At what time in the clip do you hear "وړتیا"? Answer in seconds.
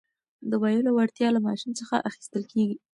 0.97-1.27